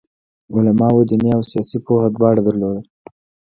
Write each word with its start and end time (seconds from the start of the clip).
علماوو 0.53 1.07
دیني 1.09 1.29
او 1.37 1.41
سیاسي 1.51 1.77
پوهه 1.85 2.07
دواړه 2.15 2.41
درلوده. 2.45 2.81